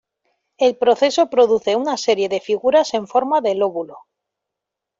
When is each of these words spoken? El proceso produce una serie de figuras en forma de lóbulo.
El 0.57 0.75
proceso 0.77 1.29
produce 1.29 1.75
una 1.75 1.95
serie 1.95 2.27
de 2.27 2.39
figuras 2.39 2.95
en 2.95 3.05
forma 3.05 3.39
de 3.39 3.53
lóbulo. 3.53 3.99